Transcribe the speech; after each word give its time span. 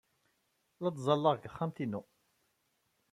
La 0.81 0.89
ttẓallaɣ 0.91 1.33
deg 1.35 1.43
texxamt-inu. 1.45 2.01